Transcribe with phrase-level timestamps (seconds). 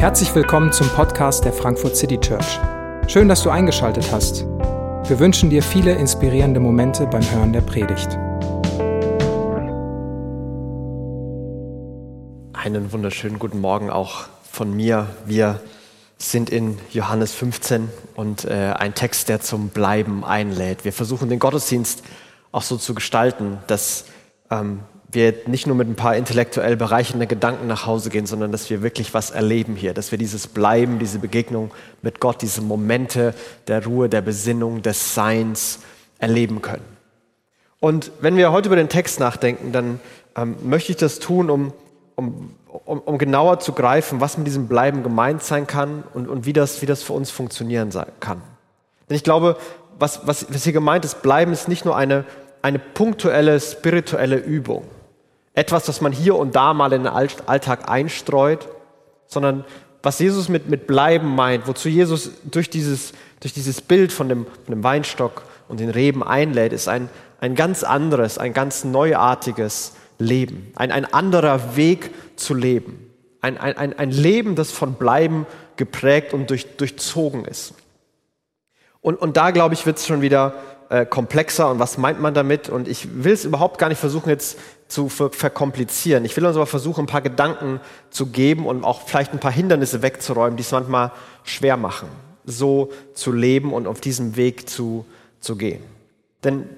[0.00, 2.58] Herzlich willkommen zum Podcast der Frankfurt City Church.
[3.06, 4.46] Schön, dass du eingeschaltet hast.
[4.46, 8.08] Wir wünschen dir viele inspirierende Momente beim Hören der Predigt.
[12.54, 15.06] Einen wunderschönen guten Morgen auch von mir.
[15.26, 15.60] Wir
[16.16, 20.86] sind in Johannes 15 und äh, ein Text, der zum Bleiben einlädt.
[20.86, 22.04] Wir versuchen den Gottesdienst
[22.52, 24.06] auch so zu gestalten, dass
[24.50, 24.80] ähm,
[25.12, 28.82] wir nicht nur mit ein paar intellektuell bereichenden Gedanken nach Hause gehen, sondern dass wir
[28.82, 31.70] wirklich was erleben hier, dass wir dieses Bleiben, diese Begegnung
[32.02, 33.34] mit Gott, diese Momente
[33.66, 35.80] der Ruhe, der Besinnung, des Seins
[36.18, 36.84] erleben können.
[37.80, 40.00] Und wenn wir heute über den Text nachdenken, dann
[40.36, 41.72] ähm, möchte ich das tun, um,
[42.14, 42.54] um,
[42.84, 46.52] um, um, genauer zu greifen, was mit diesem Bleiben gemeint sein kann und, und wie,
[46.52, 47.90] das, wie das für uns funktionieren
[48.20, 48.42] kann.
[49.08, 49.56] Denn ich glaube,
[49.98, 52.24] was, was, was hier gemeint ist, Bleiben ist nicht nur eine,
[52.62, 54.84] eine punktuelle spirituelle Übung
[55.60, 58.66] etwas, das man hier und da mal in den Alltag einstreut,
[59.26, 59.64] sondern
[60.02, 64.46] was Jesus mit, mit Bleiben meint, wozu Jesus durch dieses, durch dieses Bild von dem,
[64.46, 69.92] von dem Weinstock und den Reben einlädt, ist ein, ein ganz anderes, ein ganz neuartiges
[70.18, 73.06] Leben, ein, ein anderer Weg zu leben.
[73.42, 75.46] Ein, ein, ein Leben, das von Bleiben
[75.76, 77.74] geprägt und durch, durchzogen ist.
[79.02, 80.54] Und, und da, glaube ich, wird es schon wieder
[80.90, 82.68] äh, komplexer und was meint man damit?
[82.68, 86.24] Und ich will es überhaupt gar nicht versuchen, jetzt zu verkomplizieren.
[86.24, 89.52] Ich will uns aber versuchen, ein paar Gedanken zu geben und auch vielleicht ein paar
[89.52, 91.12] Hindernisse wegzuräumen, die es manchmal
[91.44, 92.08] schwer machen,
[92.44, 95.06] so zu leben und auf diesem Weg zu,
[95.38, 95.82] zu gehen.
[96.42, 96.68] Denn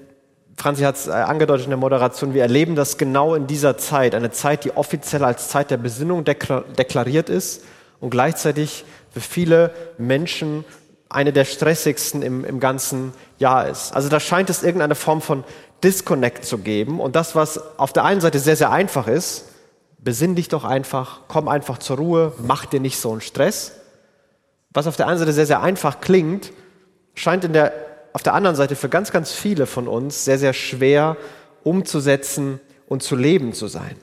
[0.57, 4.13] Franzi hat es äh, angedeutet in der Moderation, wir erleben das genau in dieser Zeit,
[4.13, 7.63] eine Zeit, die offiziell als Zeit der Besinnung deklariert ist
[7.99, 10.65] und gleichzeitig für viele Menschen
[11.13, 13.93] eine der stressigsten im, im ganzen Jahr ist.
[13.93, 15.43] Also da scheint es irgendeine Form von
[15.83, 16.99] Disconnect zu geben.
[16.99, 19.45] Und das, was auf der einen Seite sehr, sehr einfach ist,
[19.97, 23.73] besinn dich doch einfach, komm einfach zur Ruhe, mach dir nicht so einen Stress.
[24.71, 26.51] Was auf der einen Seite sehr, sehr einfach klingt,
[27.15, 27.73] scheint in der,
[28.13, 31.15] auf der anderen Seite für ganz, ganz viele von uns sehr, sehr schwer
[31.63, 33.95] umzusetzen und zu leben zu sein.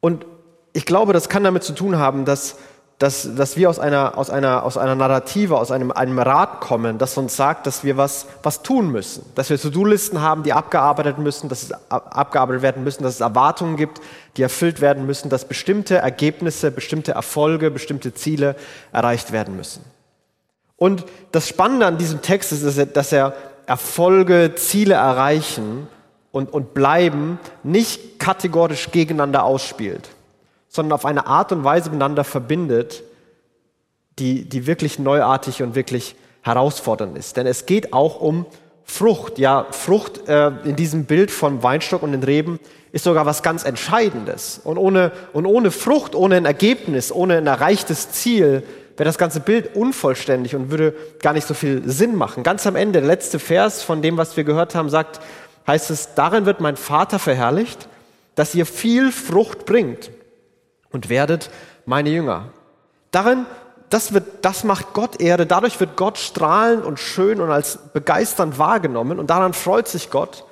[0.00, 0.26] Und
[0.72, 2.58] ich glaube, das kann damit zu tun haben, dass
[3.00, 6.98] dass, dass wir aus einer, aus, einer, aus einer Narrative, aus einem, einem Rat kommen,
[6.98, 9.24] das uns sagt, dass wir was, was tun müssen.
[9.34, 13.78] Dass wir To-Do-Listen haben, die abgearbeitet müssen, dass es abgearbeitet werden müssen, dass es Erwartungen
[13.78, 14.02] gibt,
[14.36, 18.54] die erfüllt werden müssen, dass bestimmte Ergebnisse, bestimmte Erfolge, bestimmte Ziele
[18.92, 19.82] erreicht werden müssen.
[20.76, 23.32] Und das Spannende an diesem Text ist, dass er, dass er
[23.64, 25.88] Erfolge, Ziele erreichen
[26.32, 30.10] und, und bleiben nicht kategorisch gegeneinander ausspielt
[30.70, 33.02] sondern auf eine Art und Weise miteinander verbindet,
[34.18, 37.36] die, die wirklich neuartig und wirklich herausfordernd ist.
[37.36, 38.46] Denn es geht auch um
[38.84, 39.38] Frucht.
[39.38, 42.60] Ja, Frucht äh, in diesem Bild von Weinstock und den Reben
[42.92, 44.60] ist sogar was ganz Entscheidendes.
[44.62, 48.62] Und ohne, und ohne Frucht, ohne ein Ergebnis, ohne ein erreichtes Ziel
[48.96, 52.42] wäre das ganze Bild unvollständig und würde gar nicht so viel Sinn machen.
[52.42, 55.20] Ganz am Ende, der letzte Vers von dem, was wir gehört haben, sagt,
[55.66, 57.88] heißt es, darin wird mein Vater verherrlicht,
[58.34, 60.10] dass ihr viel Frucht bringt
[60.92, 61.50] und werdet
[61.86, 62.50] meine Jünger.
[63.10, 63.46] Darin,
[63.88, 68.58] das, wird, das macht Gott Erde, dadurch wird Gott strahlend und schön und als begeisternd
[68.58, 70.44] wahrgenommen und daran freut sich Gott,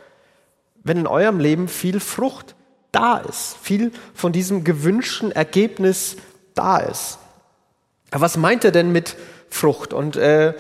[0.83, 2.57] wenn in eurem Leben viel Frucht
[2.93, 6.17] da ist, viel von diesem gewünschten Ergebnis
[6.55, 7.19] da ist.
[8.11, 9.17] Aber was meint er denn mit
[9.51, 9.93] Frucht?
[9.93, 10.55] Und äh,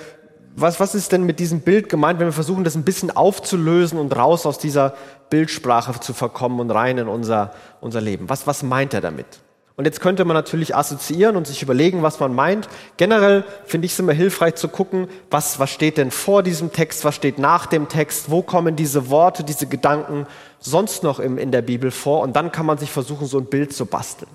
[0.54, 3.98] was, was ist denn mit diesem Bild gemeint, wenn wir versuchen, das ein bisschen aufzulösen
[3.98, 4.94] und raus aus dieser
[5.30, 8.28] Bildsprache zu verkommen und rein in unser, unser Leben?
[8.28, 9.26] Was, was meint er damit?
[9.78, 12.68] Und jetzt könnte man natürlich assoziieren und sich überlegen, was man meint.
[12.96, 17.04] Generell finde ich es immer hilfreich zu gucken, was, was steht denn vor diesem Text,
[17.04, 20.26] was steht nach dem Text, wo kommen diese Worte, diese Gedanken
[20.58, 22.22] sonst noch im, in der Bibel vor.
[22.22, 24.28] Und dann kann man sich versuchen, so ein Bild zu basteln.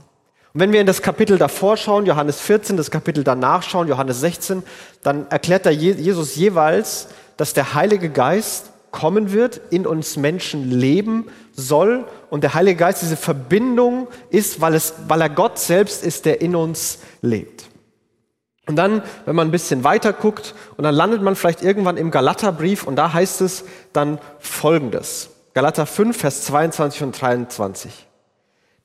[0.54, 4.22] Und wenn wir in das Kapitel davor schauen, Johannes 14, das Kapitel danach schauen, Johannes
[4.22, 4.64] 16,
[5.04, 11.26] dann erklärt da Jesus jeweils, dass der Heilige Geist kommen wird, in uns Menschen leben
[11.52, 16.24] soll und der Heilige Geist diese Verbindung ist, weil, es, weil er Gott selbst ist,
[16.24, 17.66] der in uns lebt.
[18.66, 22.12] Und dann, wenn man ein bisschen weiter guckt und dann landet man vielleicht irgendwann im
[22.12, 25.32] Galaterbrief und da heißt es dann Folgendes.
[25.54, 28.08] Galater 5, Vers 22 und 23.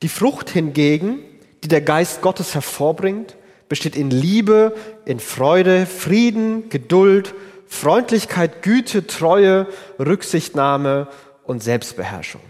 [0.03, 1.21] Die Frucht hingegen,
[1.63, 3.37] die der Geist Gottes hervorbringt,
[3.69, 4.75] besteht in Liebe,
[5.05, 7.35] in Freude, Frieden, Geduld,
[7.69, 9.67] Freundlichkeit, Güte, Treue,
[9.99, 11.09] Rücksichtnahme
[11.45, 12.41] und Selbstbeherrschung.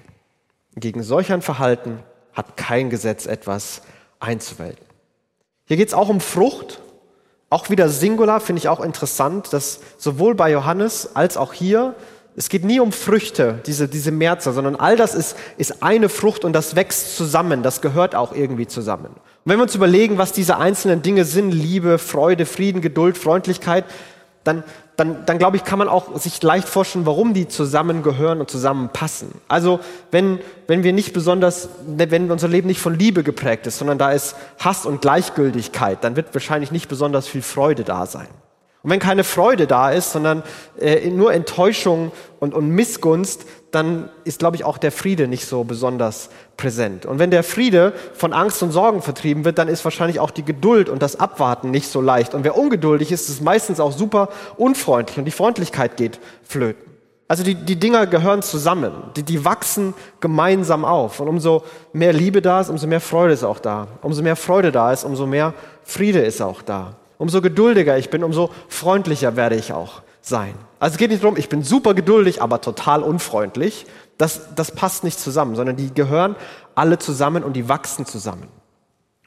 [0.76, 1.98] Gegen solch ein Verhalten
[2.32, 3.82] hat kein Gesetz etwas
[4.20, 4.84] einzuwenden.
[5.66, 6.80] Hier geht es auch um Frucht,
[7.50, 11.94] auch wieder Singular, finde ich auch interessant, dass sowohl bei Johannes als auch hier,
[12.36, 16.44] es geht nie um Früchte, diese, diese Mehrzahl, sondern all das ist, ist eine Frucht
[16.44, 19.06] und das wächst zusammen, das gehört auch irgendwie zusammen.
[19.06, 23.84] Und wenn wir uns überlegen, was diese einzelnen Dinge sind, Liebe, Freude, Frieden, Geduld, Freundlichkeit,
[24.48, 24.64] dann,
[24.96, 29.28] dann, dann glaube ich, kann man auch sich leicht vorstellen, warum die zusammengehören und zusammenpassen.
[29.46, 29.80] Also
[30.10, 34.10] wenn, wenn wir nicht besonders, wenn unser Leben nicht von Liebe geprägt ist, sondern da
[34.10, 38.28] ist Hass und Gleichgültigkeit, dann wird wahrscheinlich nicht besonders viel Freude da sein.
[38.88, 40.42] Und wenn keine Freude da ist, sondern
[40.80, 45.62] äh, nur Enttäuschung und, und Missgunst, dann ist, glaube ich, auch der Friede nicht so
[45.62, 47.04] besonders präsent.
[47.04, 50.42] Und wenn der Friede von Angst und Sorgen vertrieben wird, dann ist wahrscheinlich auch die
[50.42, 52.32] Geduld und das Abwarten nicht so leicht.
[52.32, 56.90] Und wer ungeduldig ist, ist meistens auch super unfreundlich und die Freundlichkeit geht flöten.
[57.28, 61.20] Also die, die Dinger gehören zusammen, die, die wachsen gemeinsam auf.
[61.20, 61.62] Und umso
[61.92, 63.88] mehr Liebe da ist, umso mehr Freude ist auch da.
[64.00, 65.52] Umso mehr Freude da ist, umso mehr
[65.84, 66.96] Friede ist auch da.
[67.18, 70.54] Umso geduldiger ich bin, umso freundlicher werde ich auch sein.
[70.78, 73.86] Also es geht nicht darum, ich bin super geduldig, aber total unfreundlich.
[74.16, 76.36] Das, das passt nicht zusammen, sondern die gehören
[76.74, 78.48] alle zusammen und die wachsen zusammen.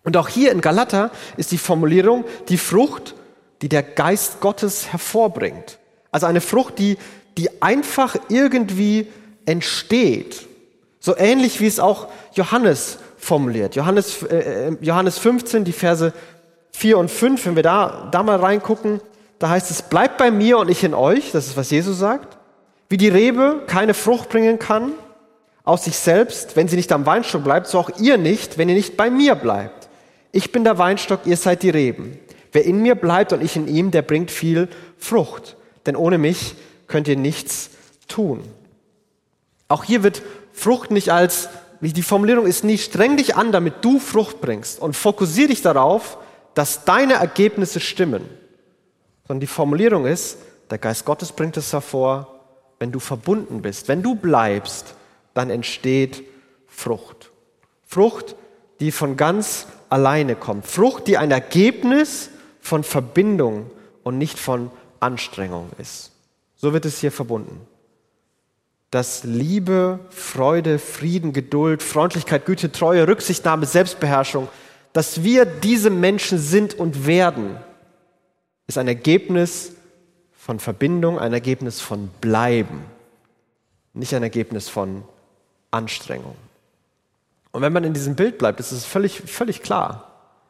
[0.03, 3.13] Und auch hier in Galater ist die Formulierung die Frucht,
[3.61, 5.77] die der Geist Gottes hervorbringt.
[6.11, 6.97] Also eine Frucht, die,
[7.37, 9.07] die einfach irgendwie
[9.45, 10.47] entsteht.
[10.99, 13.75] So ähnlich wie es auch Johannes formuliert.
[13.75, 16.13] Johannes, äh, äh Johannes 15, die Verse
[16.71, 19.01] 4 und 5, wenn wir da, da mal reingucken,
[19.39, 22.37] da heißt es, bleibt bei mir und ich in euch, das ist, was Jesus sagt.
[22.89, 24.93] Wie die Rebe keine Frucht bringen kann
[25.63, 28.75] aus sich selbst, wenn sie nicht am Weinstock bleibt, so auch ihr nicht, wenn ihr
[28.75, 29.89] nicht bei mir bleibt.
[30.31, 32.19] Ich bin der Weinstock, ihr seid die Reben.
[32.51, 35.55] Wer in mir bleibt und ich in ihm, der bringt viel Frucht.
[35.85, 36.55] Denn ohne mich
[36.87, 37.69] könnt ihr nichts
[38.07, 38.43] tun.
[39.67, 40.21] Auch hier wird
[40.51, 44.95] Frucht nicht als, die Formulierung ist nie, streng dich an, damit du Frucht bringst und
[44.95, 46.17] fokussier dich darauf,
[46.53, 48.27] dass deine Ergebnisse stimmen,
[49.27, 50.37] sondern die Formulierung ist,
[50.69, 52.39] der Geist Gottes bringt es hervor,
[52.79, 54.95] wenn du verbunden bist, wenn du bleibst,
[55.33, 56.23] dann entsteht
[56.67, 57.31] Frucht.
[57.85, 58.35] Frucht,
[58.79, 60.65] die von ganz alleine kommt.
[60.65, 63.69] Frucht, die ein Ergebnis von Verbindung
[64.03, 66.11] und nicht von Anstrengung ist.
[66.55, 67.67] So wird es hier verbunden.
[68.89, 74.47] Dass Liebe, Freude, Frieden, Geduld, Freundlichkeit, Güte, Treue, Rücksichtnahme, Selbstbeherrschung
[74.93, 77.57] dass wir diese Menschen sind und werden,
[78.67, 79.73] ist ein Ergebnis
[80.31, 82.81] von Verbindung, ein Ergebnis von Bleiben,
[83.93, 85.03] nicht ein Ergebnis von
[85.69, 86.35] Anstrengung.
[87.51, 90.07] Und wenn man in diesem Bild bleibt, ist es völlig, völlig klar.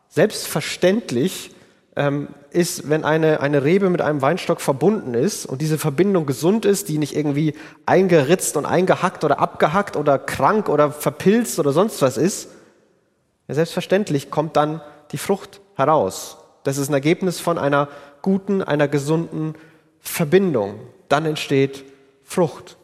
[0.10, 1.52] Selbstverständlich
[1.96, 6.66] ähm, ist, wenn eine, eine Rebe mit einem Weinstock verbunden ist und diese Verbindung gesund
[6.66, 7.56] ist, die nicht irgendwie
[7.86, 12.50] eingeritzt und eingehackt oder abgehackt oder krank oder verpilzt oder sonst was ist,
[13.56, 14.82] selbstverständlich kommt dann
[15.12, 16.38] die Frucht heraus.
[16.64, 17.88] Das ist ein Ergebnis von einer
[18.22, 19.56] guten, einer gesunden
[20.00, 20.80] Verbindung.
[21.10, 21.84] Dann entsteht
[22.24, 22.78] Frucht.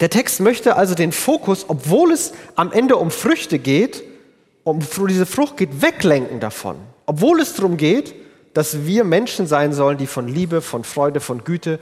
[0.00, 4.02] Der Text möchte also den Fokus, obwohl es am Ende um Früchte geht,
[4.64, 6.76] um diese Frucht geht, weglenken davon.
[7.06, 8.14] Obwohl es darum geht,
[8.54, 11.78] dass wir Menschen sein sollen, die von Liebe, von Freude, von Güte,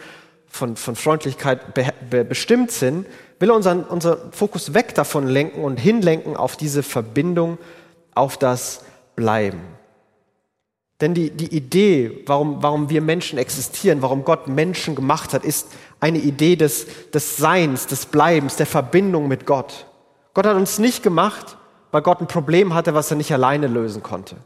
[0.51, 3.07] von, von Freundlichkeit be, be, bestimmt sind,
[3.39, 7.57] will er unseren, unseren Fokus weg davon lenken und hinlenken auf diese Verbindung,
[8.15, 8.83] auf das
[9.17, 9.61] Bleiben.
[11.01, 15.69] Denn die, die Idee, warum, warum wir Menschen existieren, warum Gott Menschen gemacht hat, ist
[15.99, 19.87] eine Idee des, des Seins, des Bleibens, der Verbindung mit Gott.
[20.35, 21.57] Gott hat uns nicht gemacht,
[21.91, 24.37] weil Gott ein Problem hatte, was er nicht alleine lösen konnte.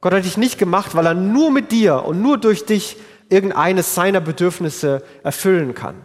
[0.00, 2.96] Gott hat dich nicht gemacht, weil er nur mit dir und nur durch dich
[3.34, 5.96] irgendeines seiner Bedürfnisse erfüllen kann.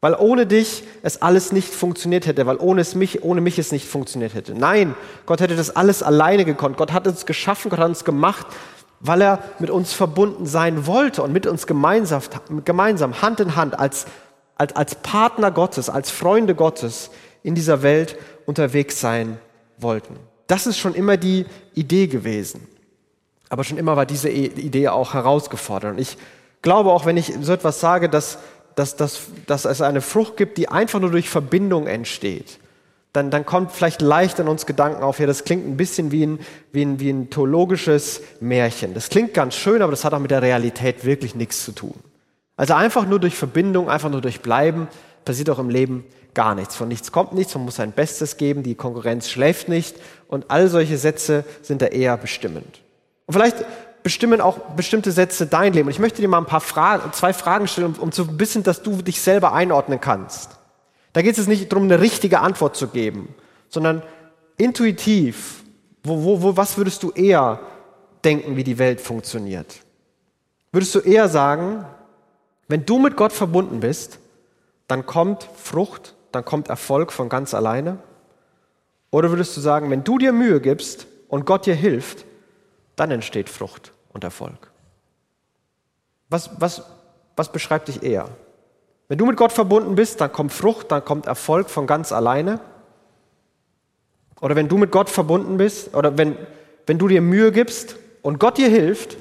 [0.00, 3.72] Weil ohne dich es alles nicht funktioniert hätte, weil ohne, es mich, ohne mich es
[3.72, 4.54] nicht funktioniert hätte.
[4.54, 4.94] Nein,
[5.26, 6.76] Gott hätte das alles alleine gekonnt.
[6.78, 8.46] Gott hat uns geschaffen, Gott hat uns gemacht,
[9.00, 12.22] weil er mit uns verbunden sein wollte und mit uns gemeinsam,
[12.64, 14.06] gemeinsam Hand in Hand, als,
[14.56, 17.10] als, als Partner Gottes, als Freunde Gottes
[17.42, 19.38] in dieser Welt unterwegs sein
[19.76, 20.16] wollten.
[20.46, 21.44] Das ist schon immer die
[21.74, 22.66] Idee gewesen.
[23.48, 25.92] Aber schon immer war diese Idee auch herausgefordert.
[25.92, 26.16] Und ich
[26.62, 28.38] glaube auch, wenn ich so etwas sage, dass
[28.76, 32.58] dass, dass, dass es eine Frucht gibt, die einfach nur durch Verbindung entsteht,
[33.12, 36.26] dann, dann kommt vielleicht leicht in uns Gedanken auf, ja, das klingt ein bisschen wie
[36.26, 36.38] ein,
[36.72, 38.92] wie, ein, wie ein theologisches Märchen.
[38.92, 41.94] Das klingt ganz schön, aber das hat auch mit der Realität wirklich nichts zu tun.
[42.58, 44.88] Also einfach nur durch Verbindung, einfach nur durch Bleiben
[45.24, 46.76] passiert auch im Leben gar nichts.
[46.76, 49.96] Von nichts kommt nichts, man muss sein Bestes geben, die Konkurrenz schläft nicht
[50.28, 52.82] und all solche Sätze sind da eher bestimmend.
[53.24, 53.64] Und vielleicht
[54.06, 55.88] bestimmen auch bestimmte Sätze dein Leben.
[55.88, 58.62] Und ich möchte dir mal ein paar Fragen, zwei Fragen stellen, um, um ein bisschen,
[58.62, 60.52] dass du dich selber einordnen kannst.
[61.12, 63.34] Da geht es nicht darum, eine richtige Antwort zu geben,
[63.68, 64.04] sondern
[64.58, 65.64] intuitiv,
[66.04, 67.58] wo, wo, wo, was würdest du eher
[68.22, 69.74] denken, wie die Welt funktioniert?
[70.70, 71.84] Würdest du eher sagen,
[72.68, 74.20] wenn du mit Gott verbunden bist,
[74.86, 77.98] dann kommt Frucht, dann kommt Erfolg von ganz alleine?
[79.10, 82.24] Oder würdest du sagen, wenn du dir Mühe gibst, und Gott dir hilft,
[82.94, 84.72] dann entsteht Frucht und Erfolg.
[86.28, 86.82] Was, was,
[87.36, 88.28] was beschreibt dich eher?
[89.08, 92.58] Wenn du mit Gott verbunden bist, dann kommt Frucht, dann kommt Erfolg von ganz alleine.
[94.40, 96.36] Oder wenn du mit Gott verbunden bist, oder wenn,
[96.86, 99.16] wenn du dir Mühe gibst und Gott dir hilft,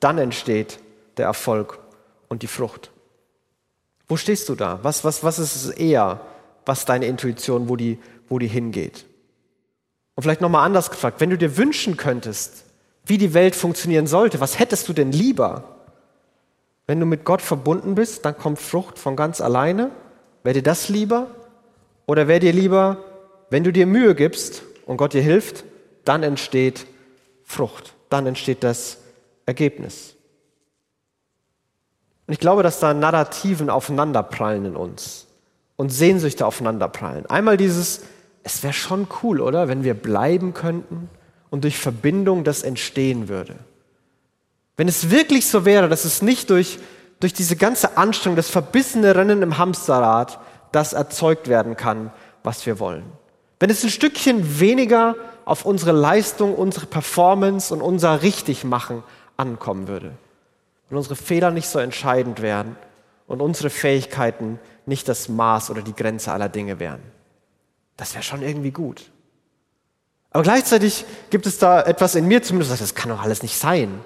[0.00, 0.78] dann entsteht
[1.16, 1.80] der Erfolg
[2.28, 2.90] und die Frucht.
[4.08, 4.78] Wo stehst du da?
[4.82, 6.20] Was, was, was ist es eher,
[6.64, 9.04] was deine Intuition, wo die, wo die hingeht?
[10.14, 12.64] Und vielleicht nochmal anders gefragt, wenn du dir wünschen könntest,
[13.08, 15.64] wie die Welt funktionieren sollte, was hättest du denn lieber?
[16.86, 19.90] Wenn du mit Gott verbunden bist, dann kommt Frucht von ganz alleine.
[20.42, 21.26] Wäre dir das lieber?
[22.06, 22.98] Oder wäre dir lieber,
[23.50, 25.64] wenn du dir Mühe gibst und Gott dir hilft,
[26.04, 26.86] dann entsteht
[27.44, 28.98] Frucht, dann entsteht das
[29.46, 30.14] Ergebnis.
[32.26, 35.26] Und ich glaube, dass da Narrativen aufeinanderprallen in uns
[35.76, 37.24] und Sehnsüchte aufeinanderprallen.
[37.26, 38.02] Einmal dieses,
[38.42, 41.08] es wäre schon cool, oder, wenn wir bleiben könnten
[41.50, 43.56] und durch Verbindung das entstehen würde.
[44.76, 46.78] Wenn es wirklich so wäre, dass es nicht durch,
[47.20, 50.38] durch diese ganze Anstrengung, das verbissene Rennen im Hamsterrad,
[50.72, 52.12] das erzeugt werden kann,
[52.42, 53.04] was wir wollen.
[53.58, 59.02] Wenn es ein Stückchen weniger auf unsere Leistung, unsere Performance und unser Richtigmachen
[59.36, 60.12] ankommen würde.
[60.88, 62.76] Wenn unsere Fehler nicht so entscheidend wären
[63.26, 67.00] und unsere Fähigkeiten nicht das Maß oder die Grenze aller Dinge wären.
[67.96, 69.10] Das wäre schon irgendwie gut.
[70.30, 74.00] Aber gleichzeitig gibt es da etwas in mir zumindest, das, kann doch alles nicht sein.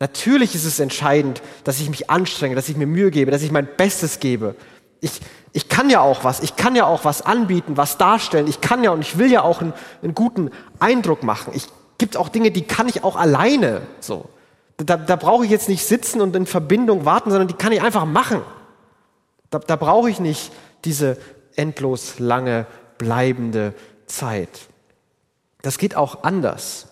[0.00, 3.50] Natürlich ist es entscheidend, dass ich mich anstrenge, dass ich mir Mühe gebe, dass ich
[3.50, 4.54] mein Bestes gebe.
[5.00, 5.20] Ich,
[5.52, 8.46] ich kann ja auch was, ich kann ja auch was anbieten, was darstellen.
[8.46, 11.52] Ich kann ja und ich will ja auch einen, einen guten Eindruck machen.
[11.54, 11.68] Ich
[11.98, 13.82] gibt auch Dinge, die kann ich auch alleine.
[14.00, 14.28] So.
[14.76, 17.80] Da, da brauche ich jetzt nicht sitzen und in Verbindung warten, sondern die kann ich
[17.80, 18.42] einfach machen.
[19.50, 20.52] Da, da brauche ich nicht
[20.84, 21.16] diese
[21.54, 22.66] endlos lange
[22.98, 23.74] bleibende
[24.06, 24.50] Zeit.
[25.64, 26.86] Das geht auch anders.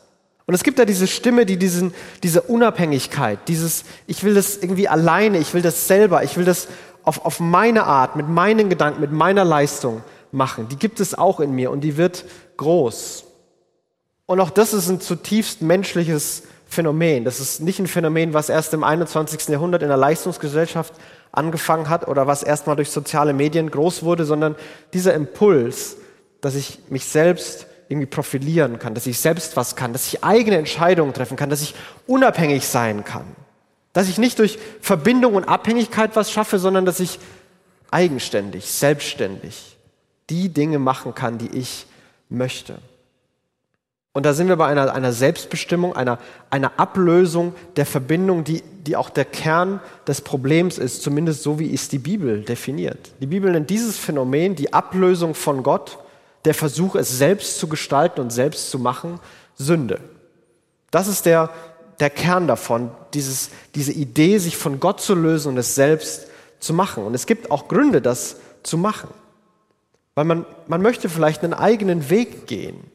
[0.47, 4.89] Und es gibt da diese Stimme, die diesen, diese Unabhängigkeit, dieses, ich will das irgendwie
[4.89, 6.69] alleine, ich will das selber, ich will das
[7.05, 10.03] auf, auf meine Art, mit meinen Gedanken, mit meiner Leistung
[10.33, 10.69] machen.
[10.69, 12.25] Die gibt es auch in mir und die wird
[12.57, 13.25] groß.
[14.27, 17.25] Und auch das ist ein zutiefst menschliches Phänomen.
[17.25, 19.49] Das ist nicht ein Phänomen, was erst im 21.
[19.49, 20.95] Jahrhundert in der Leistungsgesellschaft
[21.31, 24.57] angefangen hat oder was erst mal durch soziale Medien groß wurde, sondern
[24.95, 25.99] dieser Impuls,
[26.41, 30.59] dass ich mich selbst irgendwie profilieren kann, dass ich selbst was kann, dass ich eigene
[30.59, 31.75] Entscheidungen treffen kann, dass ich
[32.07, 33.25] unabhängig sein kann.
[33.93, 37.19] Dass ich nicht durch Verbindung und Abhängigkeit was schaffe, sondern dass ich
[37.91, 39.77] eigenständig, selbstständig
[40.31, 41.87] die Dinge machen kann, die ich
[42.29, 42.79] möchte.
[44.15, 46.19] Und da sind wir bei einer, einer Selbstbestimmung, einer,
[46.51, 51.73] einer Ablösung der Verbindung, die, die auch der Kern des Problems ist, zumindest so wie
[51.73, 53.13] es die Bibel definiert.
[53.21, 55.99] Die Bibel nennt dieses Phänomen die Ablösung von Gott,
[56.45, 59.21] der Versuch, es selbst zu gestalten und selbst zu machen,
[59.57, 60.01] Sünde.
[60.91, 61.51] Das ist der,
[62.01, 66.27] der Kern davon, dieses, diese Idee, sich von Gott zu lösen und es selbst
[66.59, 67.05] zu machen.
[67.05, 69.09] Und es gibt auch Gründe, das zu machen.
[70.15, 72.91] Weil man, man möchte vielleicht einen eigenen Weg gehen.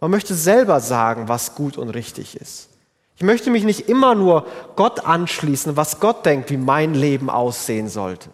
[0.00, 2.68] Man möchte selber sagen, was gut und richtig ist.
[3.16, 7.88] Ich möchte mich nicht immer nur Gott anschließen, was Gott denkt, wie mein Leben aussehen
[7.88, 8.28] sollte.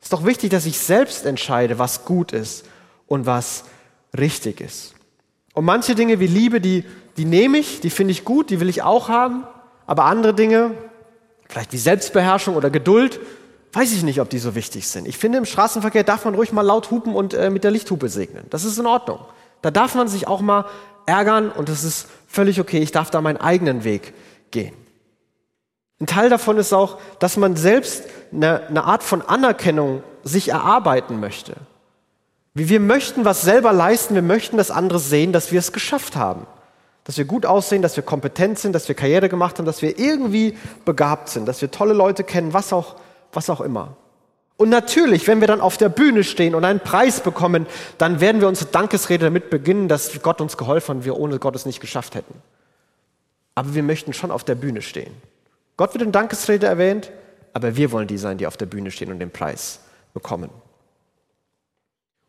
[0.00, 2.64] Es ist doch wichtig, dass ich selbst entscheide, was gut ist
[3.10, 3.64] und was
[4.16, 4.94] richtig ist.
[5.52, 6.84] Und manche Dinge wie Liebe, die,
[7.16, 9.44] die nehme ich, die finde ich gut, die will ich auch haben.
[9.84, 10.70] Aber andere Dinge,
[11.48, 13.18] vielleicht wie Selbstbeherrschung oder Geduld,
[13.72, 15.08] weiß ich nicht, ob die so wichtig sind.
[15.08, 18.08] Ich finde, im Straßenverkehr darf man ruhig mal laut hupen und äh, mit der Lichthupe
[18.08, 18.44] segnen.
[18.50, 19.18] Das ist in Ordnung.
[19.60, 20.66] Da darf man sich auch mal
[21.06, 22.78] ärgern und das ist völlig okay.
[22.78, 24.14] Ich darf da meinen eigenen Weg
[24.52, 24.74] gehen.
[26.00, 31.18] Ein Teil davon ist auch, dass man selbst eine, eine Art von Anerkennung sich erarbeiten
[31.18, 31.56] möchte.
[32.54, 36.16] Wie wir möchten was selber leisten, wir möchten, dass andere sehen, dass wir es geschafft
[36.16, 36.46] haben.
[37.04, 39.98] Dass wir gut aussehen, dass wir kompetent sind, dass wir Karriere gemacht haben, dass wir
[39.98, 42.96] irgendwie begabt sind, dass wir tolle Leute kennen, was auch,
[43.32, 43.96] was auch immer.
[44.56, 47.66] Und natürlich, wenn wir dann auf der Bühne stehen und einen Preis bekommen,
[47.96, 51.38] dann werden wir unsere Dankesrede damit beginnen, dass Gott uns geholfen hat und wir ohne
[51.38, 52.34] Gott es nicht geschafft hätten.
[53.54, 55.14] Aber wir möchten schon auf der Bühne stehen.
[55.78, 57.10] Gott wird in Dankesrede erwähnt,
[57.54, 59.80] aber wir wollen die sein, die auf der Bühne stehen und den Preis
[60.12, 60.50] bekommen.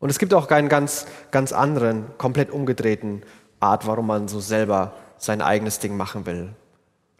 [0.02, 3.22] Und es gibt auch einen ganz, ganz anderen, komplett umgedrehten
[3.60, 6.48] Art, warum man so selber sein eigenes Ding machen will.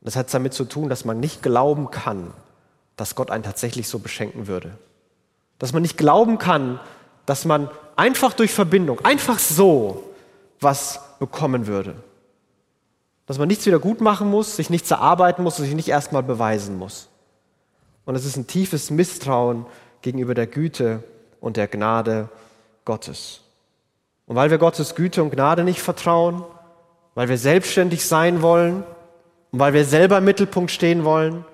[0.01, 2.33] Das hat damit zu tun, dass man nicht glauben kann,
[2.97, 4.77] dass Gott einen tatsächlich so beschenken würde.
[5.61, 6.81] Dass man nicht glauben kann,
[7.25, 10.03] dass man einfach durch Verbindung, einfach so
[10.59, 11.95] was bekommen würde.
[13.27, 16.25] Dass man nichts wieder gut machen muss, sich nichts erarbeiten muss und sich nicht erstmal
[16.25, 17.09] beweisen muss.
[18.07, 19.67] Und es ist ein tiefes Misstrauen
[20.01, 21.05] gegenüber der Güte
[21.41, 22.29] und der Gnade
[22.85, 23.41] Gottes.
[24.27, 26.45] Und weil wir Gottes Güte und Gnade nicht vertrauen,
[27.15, 28.85] weil wir selbstständig sein wollen
[29.51, 31.45] und weil wir selber im Mittelpunkt stehen wollen,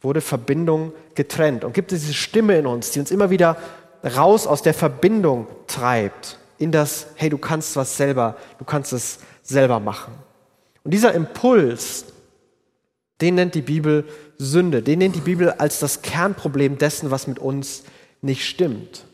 [0.00, 1.64] wurde Verbindung getrennt.
[1.64, 3.56] Und gibt es diese Stimme in uns, die uns immer wieder
[4.04, 9.20] raus aus der Verbindung treibt, in das, hey, du kannst was selber, du kannst es
[9.42, 10.14] selber machen.
[10.84, 12.04] Und dieser Impuls,
[13.20, 14.04] den nennt die Bibel
[14.38, 17.82] Sünde, den nennt die Bibel als das Kernproblem dessen, was mit uns
[18.22, 19.04] nicht stimmt.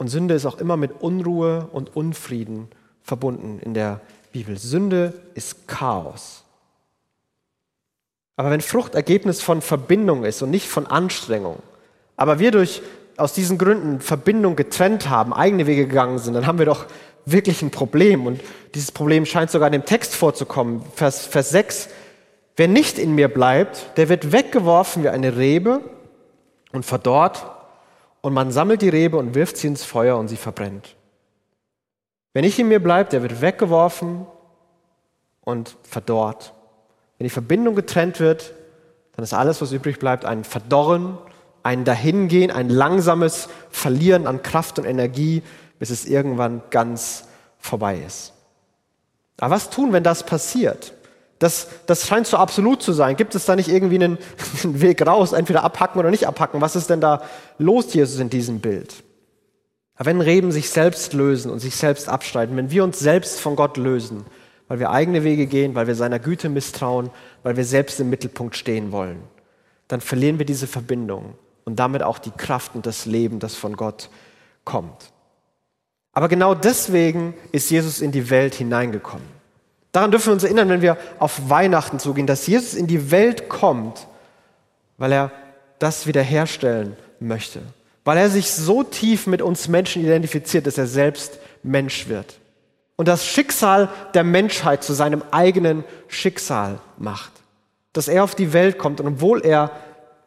[0.00, 2.68] Und Sünde ist auch immer mit Unruhe und Unfrieden
[3.02, 4.00] verbunden in der
[4.32, 4.56] Bibel.
[4.56, 6.44] Sünde ist Chaos.
[8.34, 11.58] Aber wenn Frucht Ergebnis von Verbindung ist und nicht von Anstrengung,
[12.16, 12.80] aber wir durch
[13.18, 16.86] aus diesen Gründen Verbindung getrennt haben, eigene Wege gegangen sind, dann haben wir doch
[17.26, 18.26] wirklich ein Problem.
[18.26, 18.40] Und
[18.74, 20.80] dieses Problem scheint sogar in dem Text vorzukommen.
[20.94, 21.90] Vers, Vers 6.
[22.56, 25.82] Wer nicht in mir bleibt, der wird weggeworfen wie eine Rebe
[26.72, 27.44] und verdorrt.
[28.22, 30.96] Und man sammelt die Rebe und wirft sie ins Feuer und sie verbrennt.
[32.32, 34.26] Wer nicht in mir bleibt, der wird weggeworfen
[35.40, 36.52] und verdorrt.
[37.18, 38.54] Wenn die Verbindung getrennt wird,
[39.16, 41.18] dann ist alles, was übrig bleibt, ein Verdorren,
[41.62, 45.42] ein Dahingehen, ein langsames Verlieren an Kraft und Energie,
[45.78, 47.24] bis es irgendwann ganz
[47.58, 48.32] vorbei ist.
[49.38, 50.92] Aber was tun, wenn das passiert?
[51.40, 53.16] Das, das scheint so absolut zu sein.
[53.16, 54.18] Gibt es da nicht irgendwie einen,
[54.62, 56.60] einen Weg raus, entweder abhacken oder nicht abhacken?
[56.60, 57.22] Was ist denn da
[57.58, 59.02] los, Jesus, in diesem Bild?
[59.96, 63.56] Aber wenn Reben sich selbst lösen und sich selbst abstreiten, wenn wir uns selbst von
[63.56, 64.24] Gott lösen,
[64.68, 67.10] weil wir eigene Wege gehen, weil wir seiner Güte misstrauen,
[67.42, 69.22] weil wir selbst im Mittelpunkt stehen wollen,
[69.88, 73.76] dann verlieren wir diese Verbindung und damit auch die Kraft und das Leben, das von
[73.76, 74.10] Gott
[74.64, 75.10] kommt.
[76.12, 79.39] Aber genau deswegen ist Jesus in die Welt hineingekommen.
[79.92, 83.48] Daran dürfen wir uns erinnern, wenn wir auf Weihnachten zugehen, dass Jesus in die Welt
[83.48, 84.06] kommt,
[84.98, 85.32] weil er
[85.78, 87.60] das wiederherstellen möchte.
[88.04, 92.40] Weil er sich so tief mit uns Menschen identifiziert, dass er selbst Mensch wird
[93.00, 97.32] und das Schicksal der Menschheit zu seinem eigenen Schicksal macht.
[97.94, 99.70] Dass er auf die Welt kommt und obwohl er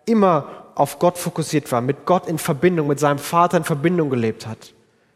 [0.07, 4.47] immer auf Gott fokussiert war, mit Gott in Verbindung, mit seinem Vater in Verbindung gelebt
[4.47, 4.73] hat,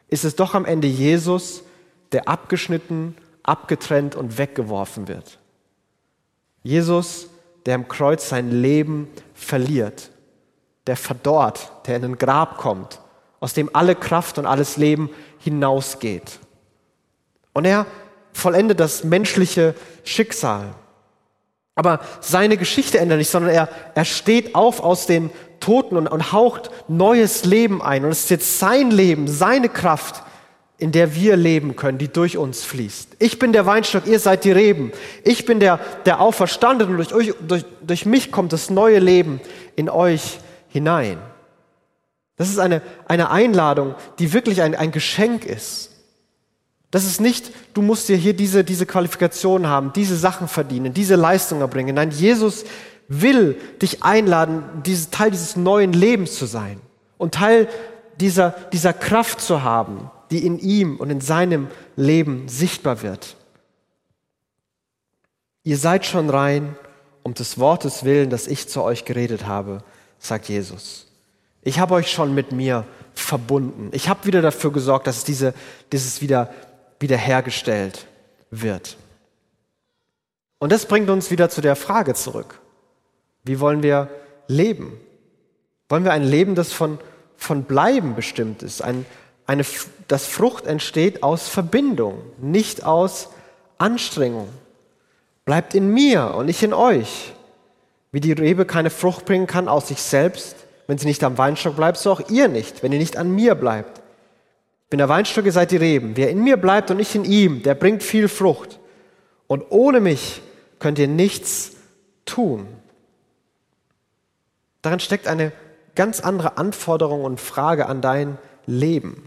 [0.08, 1.64] ist es doch am Ende Jesus,
[2.12, 3.16] der abgeschnitten,
[3.48, 5.40] abgetrennt und weggeworfen wird.
[6.62, 7.30] Jesus,
[7.66, 10.12] der im Kreuz sein Leben verliert,
[10.86, 13.00] der verdorrt, der in ein Grab kommt,
[13.40, 16.40] aus dem alle Kraft und alles Leben hinausgeht.
[17.54, 17.86] Und er
[18.34, 20.76] vollendet das menschliche Schicksal.
[21.76, 25.30] Aber seine Geschichte ändert nicht, sondern er, er steht auf aus den
[25.60, 28.04] Toten und, und haucht neues Leben ein.
[28.04, 30.24] Und es ist jetzt sein Leben, seine Kraft,
[30.80, 33.18] in der wir leben können, die durch uns fließt.
[33.20, 34.92] Ich bin der Weinstock, ihr seid die Reben.
[35.24, 39.42] Ich bin der, der Auferstandene und durch, euch, durch, durch mich kommt das neue Leben
[39.76, 41.18] in euch hinein.
[42.36, 45.92] Das ist eine, eine Einladung, die wirklich ein, ein Geschenk ist.
[46.92, 51.16] Das ist nicht, du musst dir hier diese, diese Qualifikation haben, diese Sachen verdienen, diese
[51.16, 51.96] Leistung erbringen.
[51.96, 52.64] Nein, Jesus
[53.08, 56.80] will dich einladen, dieses, Teil dieses neuen Lebens zu sein
[57.18, 57.68] und Teil
[58.20, 63.36] dieser, dieser Kraft zu haben, die in ihm und in seinem Leben sichtbar wird.
[65.64, 66.76] Ihr seid schon rein
[67.28, 69.84] um des Wortes willen, das ich zu euch geredet habe,
[70.18, 71.08] sagt Jesus.
[71.62, 73.90] Ich habe euch schon mit mir verbunden.
[73.92, 75.54] Ich habe wieder dafür gesorgt, dass diese,
[75.92, 76.54] dieses wieder
[77.02, 78.08] wiederhergestellt
[78.50, 78.96] wird.
[80.58, 82.62] Und das bringt uns wieder zu der Frage zurück.
[83.44, 84.10] Wie wollen wir
[84.48, 84.98] leben?
[85.90, 87.00] Wollen wir ein Leben, das von,
[87.36, 88.82] von Bleiben bestimmt ist?
[88.82, 89.06] Ein,
[89.48, 89.66] eine,
[90.08, 93.30] das Frucht entsteht aus Verbindung, nicht aus
[93.78, 94.50] Anstrengung.
[95.46, 97.34] Bleibt in mir und nicht in euch.
[98.12, 100.56] Wie die Rebe keine Frucht bringen kann aus sich selbst,
[100.86, 103.56] wenn sie nicht am Weinstock bleibt, so auch ihr nicht, wenn ihr nicht an mir
[103.56, 104.02] bleibt
[104.90, 106.16] bin der Weinstock, ihr seid die Reben.
[106.16, 108.80] Wer in mir bleibt und ich in ihm, der bringt viel Frucht.
[109.48, 110.42] Und ohne mich
[110.80, 111.74] könnt ihr nichts
[112.26, 112.68] tun.
[114.82, 115.52] Darin steckt eine
[115.96, 119.27] ganz andere Anforderung und Frage an dein Leben.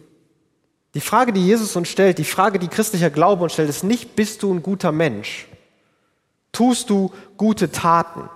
[0.95, 4.17] Die Frage, die Jesus uns stellt, die Frage, die christlicher Glaube uns stellt, ist nicht,
[4.17, 5.47] bist du ein guter Mensch?
[6.53, 8.29] Tust du gute Taten?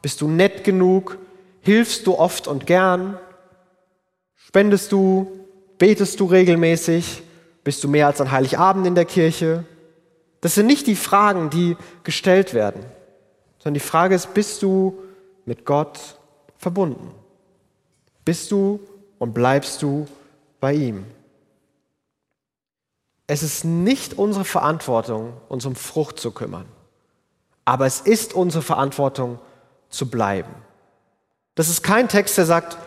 [0.00, 1.18] Bist du nett genug?
[1.60, 3.18] Hilfst du oft und gern?
[4.36, 5.38] Spendest du
[5.78, 7.22] Betest du regelmäßig?
[7.62, 9.64] Bist du mehr als an Heiligabend in der Kirche?
[10.40, 12.84] Das sind nicht die Fragen, die gestellt werden,
[13.58, 14.98] sondern die Frage ist, bist du
[15.44, 15.98] mit Gott
[16.56, 17.12] verbunden?
[18.24, 18.80] Bist du
[19.18, 20.06] und bleibst du
[20.60, 21.04] bei ihm?
[23.30, 26.64] Es ist nicht unsere Verantwortung, uns um Frucht zu kümmern,
[27.66, 29.38] aber es ist unsere Verantwortung
[29.90, 30.50] zu bleiben.
[31.54, 32.78] Das ist kein Text, der sagt,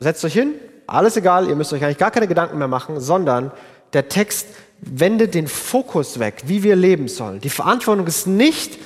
[0.00, 0.54] setzt euch hin,
[0.86, 3.52] alles egal, ihr müsst euch eigentlich gar keine Gedanken mehr machen, sondern
[3.92, 4.46] der Text
[4.80, 7.40] wendet den Fokus weg, wie wir leben sollen.
[7.40, 8.78] Die Verantwortung ist nicht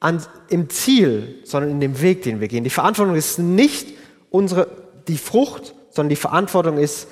[0.00, 2.64] an, im Ziel, sondern in dem Weg, den wir gehen.
[2.64, 3.88] Die Verantwortung ist nicht
[4.30, 4.66] unsere,
[5.08, 7.06] die Frucht, sondern die Verantwortung ist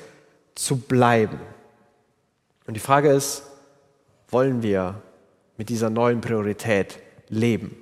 [0.55, 1.39] zu bleiben.
[2.67, 3.43] Und die Frage ist,
[4.29, 5.01] wollen wir
[5.57, 6.99] mit dieser neuen Priorität
[7.29, 7.77] leben?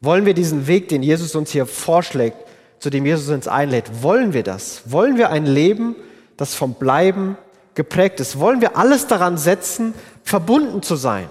[0.00, 2.36] Wollen wir diesen Weg, den Jesus uns hier vorschlägt,
[2.78, 4.90] zu dem Jesus uns einlädt, wollen wir das?
[4.90, 5.96] Wollen wir ein Leben,
[6.36, 7.36] das vom Bleiben
[7.74, 8.38] geprägt ist?
[8.38, 11.28] Wollen wir alles daran setzen, verbunden zu sein?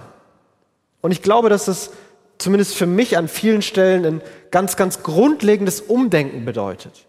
[1.00, 1.90] Und ich glaube, dass es
[2.38, 7.06] zumindest für mich an vielen Stellen ein ganz, ganz grundlegendes Umdenken bedeutet.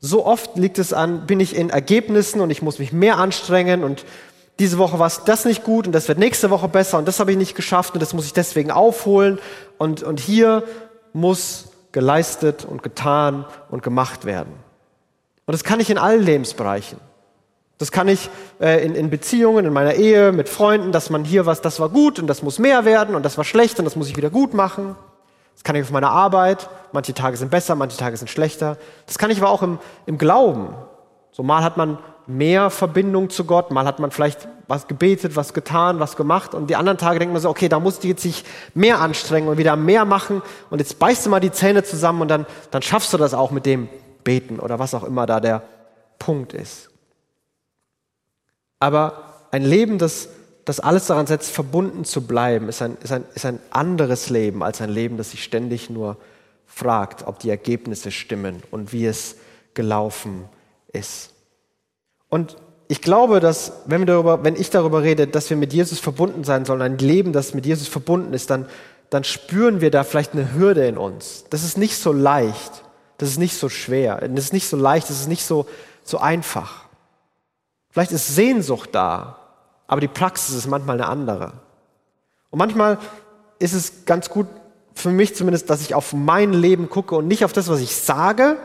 [0.00, 3.84] So oft liegt es an, bin ich in Ergebnissen und ich muss mich mehr anstrengen
[3.84, 4.04] und
[4.58, 7.20] diese Woche war es das nicht gut und das wird nächste Woche besser und das
[7.20, 9.38] habe ich nicht geschafft und das muss ich deswegen aufholen
[9.78, 10.64] und, und hier
[11.12, 14.52] muss geleistet und getan und gemacht werden.
[15.46, 16.98] Und das kann ich in allen Lebensbereichen.
[17.78, 18.28] Das kann ich
[18.60, 21.88] äh, in, in Beziehungen, in meiner Ehe, mit Freunden, dass man hier was, das war
[21.88, 24.28] gut und das muss mehr werden und das war schlecht und das muss ich wieder
[24.28, 24.96] gut machen.
[25.54, 26.68] Das kann ich auf meiner Arbeit.
[26.92, 28.76] Manche Tage sind besser, manche Tage sind schlechter.
[29.06, 30.74] Das kann ich aber auch im, im Glauben.
[31.32, 31.98] So mal hat man
[32.36, 36.70] mehr Verbindung zu Gott, mal hat man vielleicht was gebetet, was getan, was gemacht und
[36.70, 39.58] die anderen Tage denkt man so, okay, da musst du jetzt sich mehr anstrengen und
[39.58, 43.12] wieder mehr machen und jetzt beißt du mal die Zähne zusammen und dann, dann schaffst
[43.12, 43.88] du das auch mit dem
[44.22, 45.62] Beten oder was auch immer da der
[46.18, 46.90] Punkt ist.
[48.78, 50.28] Aber ein Leben, das,
[50.64, 54.62] das alles daran setzt, verbunden zu bleiben, ist ein, ist, ein, ist ein anderes Leben
[54.62, 56.16] als ein Leben, das sich ständig nur
[56.66, 59.36] fragt, ob die Ergebnisse stimmen und wie es
[59.74, 60.44] gelaufen
[60.92, 61.32] ist.
[62.30, 62.56] Und
[62.88, 66.42] ich glaube, dass wenn, wir darüber, wenn ich darüber rede, dass wir mit Jesus verbunden
[66.42, 68.66] sein sollen, ein Leben, das mit Jesus verbunden ist, dann,
[69.10, 71.44] dann spüren wir da vielleicht eine Hürde in uns.
[71.50, 72.84] Das ist nicht so leicht,
[73.18, 75.66] das ist nicht so schwer, das ist nicht so leicht, das ist nicht so,
[76.02, 76.86] so einfach.
[77.90, 79.38] Vielleicht ist Sehnsucht da,
[79.86, 81.52] aber die Praxis ist manchmal eine andere.
[82.50, 82.98] Und manchmal
[83.60, 84.46] ist es ganz gut,
[84.94, 87.94] für mich zumindest, dass ich auf mein Leben gucke und nicht auf das, was ich
[87.94, 88.56] sage,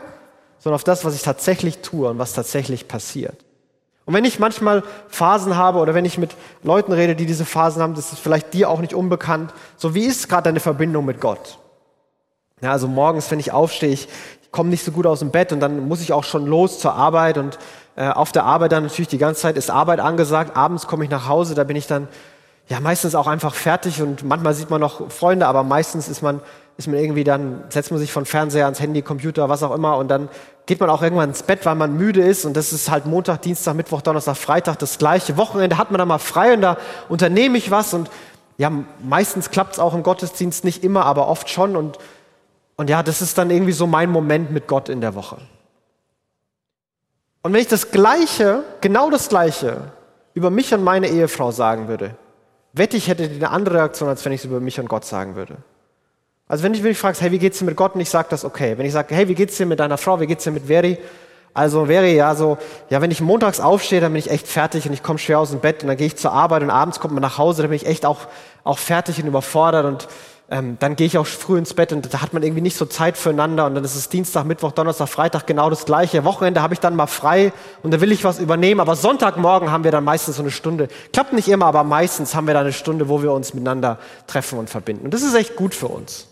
[0.58, 3.45] sondern auf das, was ich tatsächlich tue und was tatsächlich passiert.
[4.06, 6.30] Und wenn ich manchmal Phasen habe oder wenn ich mit
[6.62, 9.52] Leuten rede, die diese Phasen haben, das ist vielleicht dir auch nicht unbekannt.
[9.76, 11.58] So, wie ist gerade deine Verbindung mit Gott?
[12.62, 14.08] Ja, also morgens, wenn ich aufstehe, ich,
[14.56, 16.94] komme nicht so gut aus dem Bett und dann muss ich auch schon los zur
[16.94, 17.58] Arbeit und
[17.94, 20.56] äh, auf der Arbeit dann natürlich die ganze Zeit ist Arbeit angesagt.
[20.56, 22.08] Abends komme ich nach Hause, da bin ich dann
[22.68, 26.40] ja meistens auch einfach fertig und manchmal sieht man noch Freunde, aber meistens ist man
[26.78, 29.96] ist man irgendwie dann, setzt man sich von Fernseher ans Handy, Computer, was auch immer
[29.96, 30.28] und dann
[30.66, 33.42] geht man auch irgendwann ins Bett, weil man müde ist und das ist halt Montag,
[33.42, 35.36] Dienstag, Mittwoch, Donnerstag, Freitag das gleiche.
[35.36, 36.76] Wochenende hat man dann mal frei und da
[37.08, 38.10] unternehme ich was und
[38.58, 38.70] ja,
[39.02, 41.98] meistens klappt es auch im Gottesdienst, nicht immer, aber oft schon und,
[42.76, 45.38] und ja, das ist dann irgendwie so mein Moment mit Gott in der Woche.
[47.42, 49.92] Und wenn ich das Gleiche, genau das Gleiche
[50.34, 52.16] über mich und meine Ehefrau sagen würde,
[52.76, 55.34] wette ich, hätte eine andere Reaktion, als wenn ich es über mich und Gott sagen
[55.34, 55.56] würde.
[56.48, 57.94] Also wenn du mich fragst, hey, wie geht's dir mit Gott?
[57.94, 58.78] Und ich sage das, okay.
[58.78, 60.20] Wenn ich sage, hey, wie geht's dir mit deiner Frau?
[60.20, 60.98] Wie geht's dir mit Veri?
[61.54, 62.58] Also Veri, ja so,
[62.90, 65.50] ja, wenn ich montags aufstehe, dann bin ich echt fertig und ich komme schwer aus
[65.50, 67.70] dem Bett und dann gehe ich zur Arbeit und abends kommt man nach Hause, dann
[67.70, 68.28] bin ich echt auch,
[68.62, 70.06] auch fertig und überfordert und
[70.48, 72.86] ähm, dann gehe ich auch früh ins Bett und da hat man irgendwie nicht so
[72.86, 76.24] Zeit füreinander und dann ist es Dienstag, Mittwoch, Donnerstag, Freitag genau das gleiche.
[76.24, 79.82] Wochenende habe ich dann mal frei und da will ich was übernehmen, aber Sonntagmorgen haben
[79.82, 80.86] wir dann meistens so eine Stunde.
[81.12, 84.60] Klappt nicht immer, aber meistens haben wir da eine Stunde, wo wir uns miteinander treffen
[84.60, 85.06] und verbinden.
[85.06, 86.28] Und das ist echt gut für uns.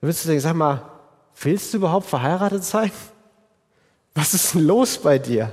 [0.00, 0.82] Dann würdest du denken, sag mal,
[1.40, 2.92] willst du überhaupt verheiratet sein?
[4.14, 5.50] Was ist denn los bei dir?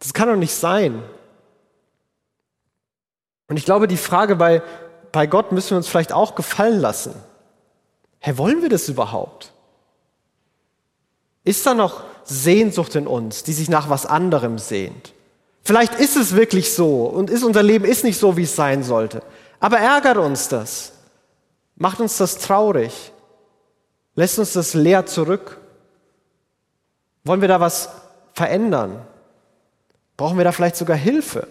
[0.00, 1.00] Das kann doch nicht sein.
[3.46, 4.62] Und ich glaube, die Frage bei,
[5.12, 7.14] bei Gott müssen wir uns vielleicht auch gefallen lassen.
[8.18, 9.52] Hey, wollen wir das überhaupt?
[11.44, 15.12] Ist da noch Sehnsucht in uns, die sich nach was anderem sehnt?
[15.64, 18.82] Vielleicht ist es wirklich so und ist unser Leben ist nicht so, wie es sein
[18.82, 19.22] sollte.
[19.60, 20.92] Aber ärgert uns das?
[21.76, 23.12] Macht uns das traurig?
[24.14, 25.58] Lässt uns das leer zurück?
[27.24, 27.88] Wollen wir da was
[28.34, 29.06] verändern?
[30.16, 31.46] Brauchen wir da vielleicht sogar Hilfe?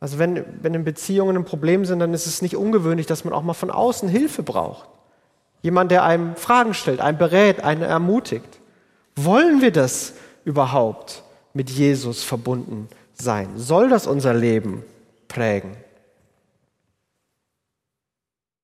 [0.00, 3.32] Also wenn, wenn in Beziehungen ein Problem sind, dann ist es nicht ungewöhnlich, dass man
[3.32, 4.88] auch mal von außen Hilfe braucht.
[5.62, 8.58] Jemand, der einem Fragen stellt, einen berät, einen ermutigt.
[9.16, 10.12] Wollen wir das
[10.44, 11.22] überhaupt
[11.54, 13.48] mit Jesus verbunden sein?
[13.56, 14.84] Soll das unser Leben
[15.28, 15.76] prägen?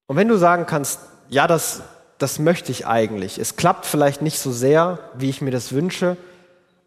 [0.07, 1.83] Und wenn du sagen kannst, ja, das
[2.21, 3.39] das möchte ich eigentlich.
[3.39, 6.17] Es klappt vielleicht nicht so sehr, wie ich mir das wünsche,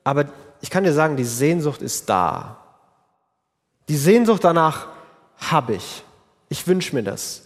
[0.04, 0.26] aber
[0.62, 2.63] ich kann dir sagen, die Sehnsucht ist da.
[3.90, 4.88] Die Sehnsucht danach
[5.38, 6.04] habe ich.
[6.50, 7.44] Ich wünsche mir das.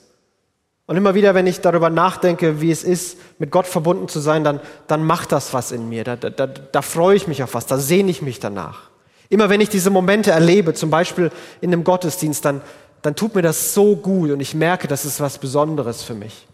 [0.86, 4.46] Und immer wieder, wenn ich darüber nachdenke, wie es ist, mit Gott verbunden zu sein,
[4.46, 6.06] dann, dann macht das was in mir.
[6.06, 8.90] Da, da, da, freue ich mich auf was, da sehne ich mich danach.
[9.30, 12.62] Immer wenn ich diese Momente erlebe, zum Beispiel in einem Gottesdienst, dann,
[13.02, 16.48] dann tut mir das so gut und ich merke, das ist was Besonderes für mich.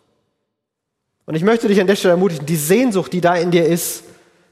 [1.25, 4.03] Und ich möchte dich an der Stelle ermutigen, die Sehnsucht, die da in dir ist,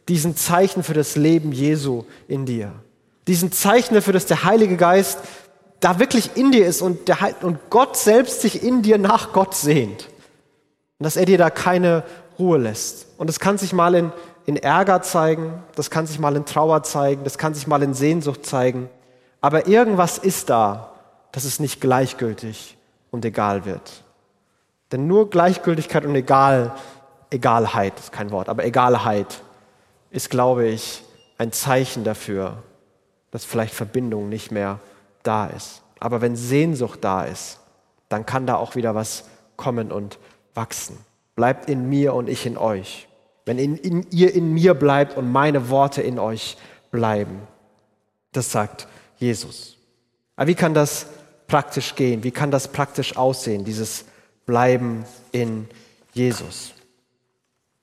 [0.08, 2.72] diesen Zeichen für das Leben Jesu in dir.
[3.32, 5.20] Diesen Zeichen dafür, dass der Heilige Geist
[5.80, 9.56] da wirklich in dir ist und, der, und Gott selbst sich in dir nach Gott
[9.56, 10.10] sehnt.
[11.00, 12.04] Und dass er dir da keine
[12.38, 13.08] Ruhe lässt.
[13.18, 14.12] Und das kann sich mal in,
[14.46, 17.94] in Ärger zeigen, das kann sich mal in Trauer zeigen, das kann sich mal in
[17.94, 18.90] Sehnsucht zeigen.
[19.40, 20.92] Aber irgendwas ist da,
[21.32, 22.78] dass es nicht gleichgültig
[23.12, 24.04] und egal wird.
[24.92, 26.76] Denn nur Gleichgültigkeit und Egal,
[27.30, 29.42] Egalheit ist kein Wort, aber Egalheit
[30.10, 31.06] ist, glaube ich,
[31.38, 32.58] ein Zeichen dafür,
[33.32, 34.80] dass vielleicht Verbindung nicht mehr
[35.24, 35.82] da ist.
[36.00, 37.60] Aber wenn Sehnsucht da ist,
[38.10, 40.20] dann kann da auch wieder was kommen und
[40.54, 40.98] wachsen.
[41.36, 43.08] Bleibt in mir und ich in euch.
[43.46, 46.58] Wenn in, in, ihr in mir bleibt und meine Worte in euch
[46.92, 47.42] bleiben.
[48.34, 49.78] Das sagt Jesus.
[50.36, 51.08] Aber wie kann das
[51.48, 52.24] praktisch gehen?
[52.24, 54.06] Wie kann das praktisch aussehen, dieses
[54.46, 55.68] Bleiben in
[56.14, 56.74] Jesus?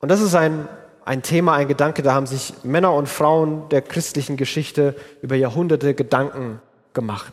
[0.00, 0.68] Und das ist ein,
[1.08, 5.94] ein Thema, ein Gedanke, da haben sich Männer und Frauen der christlichen Geschichte über Jahrhunderte
[5.94, 6.60] Gedanken
[6.92, 7.32] gemacht.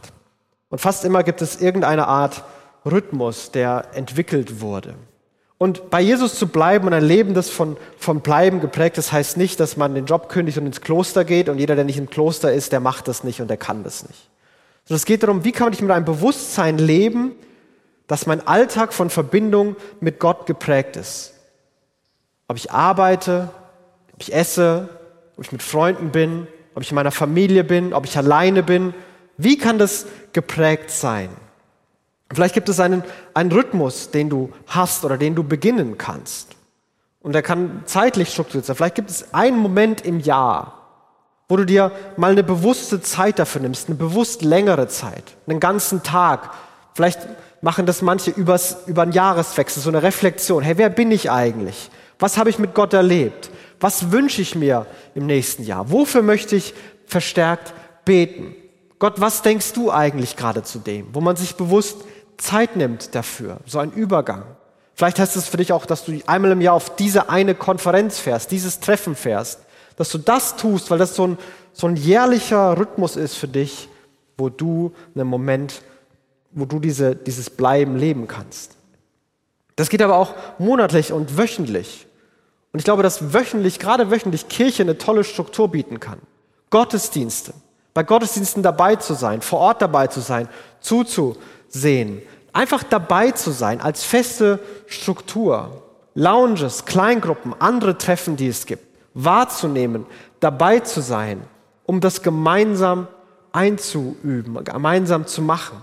[0.69, 2.45] Und fast immer gibt es irgendeine Art
[2.85, 4.95] Rhythmus, der entwickelt wurde.
[5.57, 9.35] Und bei Jesus zu bleiben und ein Leben, das von, von Bleiben geprägt ist, heißt
[9.35, 12.09] nicht, dass man den Job kündigt und ins Kloster geht und jeder, der nicht im
[12.09, 14.29] Kloster ist, der macht das nicht und der kann das nicht.
[14.85, 17.33] Sondern es geht darum, wie kann ich mit einem Bewusstsein leben,
[18.07, 21.33] dass mein Alltag von Verbindung mit Gott geprägt ist.
[22.47, 23.49] Ob ich arbeite,
[24.15, 24.89] ob ich esse,
[25.37, 28.93] ob ich mit Freunden bin, ob ich in meiner Familie bin, ob ich alleine bin.
[29.37, 31.29] Wie kann das geprägt sein?
[32.33, 36.55] Vielleicht gibt es einen, einen Rhythmus, den du hast oder den du beginnen kannst.
[37.21, 38.75] Und der kann zeitlich strukturiert sein.
[38.75, 40.73] Vielleicht gibt es einen Moment im Jahr,
[41.49, 46.03] wo du dir mal eine bewusste Zeit dafür nimmst, eine bewusst längere Zeit, einen ganzen
[46.03, 46.51] Tag.
[46.93, 47.19] Vielleicht
[47.61, 50.63] machen das manche übers, über einen Jahreswechsel, so eine Reflexion.
[50.63, 51.89] Hey, wer bin ich eigentlich?
[52.19, 53.49] Was habe ich mit Gott erlebt?
[53.79, 55.91] Was wünsche ich mir im nächsten Jahr?
[55.91, 56.73] Wofür möchte ich
[57.05, 57.73] verstärkt
[58.05, 58.55] beten?
[58.99, 61.07] Gott, was denkst du eigentlich gerade zu dem?
[61.13, 61.97] Wo man sich bewusst
[62.37, 64.43] Zeit nimmt dafür, so ein Übergang.
[64.93, 68.19] Vielleicht heißt es für dich auch, dass du einmal im Jahr auf diese eine Konferenz
[68.19, 69.59] fährst, dieses Treffen fährst,
[69.97, 71.37] dass du das tust, weil das so ein,
[71.73, 73.89] so ein jährlicher Rhythmus ist für dich,
[74.37, 75.81] wo du einen Moment,
[76.51, 78.75] wo du diese, dieses Bleiben leben kannst.
[79.75, 82.07] Das geht aber auch monatlich und wöchentlich.
[82.75, 86.19] Und ich glaube, dass wöchentlich, gerade wöchentlich Kirche eine tolle Struktur bieten kann.
[86.71, 87.53] Gottesdienste,
[87.93, 90.49] bei Gottesdiensten dabei zu sein, vor Ort dabei zu sein,
[90.81, 91.37] zuzu,
[91.69, 92.21] sehen.
[92.51, 95.83] Einfach dabei zu sein als feste Struktur.
[96.15, 100.05] Lounges, Kleingruppen, andere Treffen, die es gibt, wahrzunehmen,
[100.41, 101.43] dabei zu sein,
[101.85, 103.07] um das gemeinsam
[103.53, 105.77] einzuüben, gemeinsam zu machen.